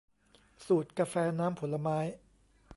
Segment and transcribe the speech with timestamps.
[0.65, 1.97] สูตรกาแฟน้ำผลไม้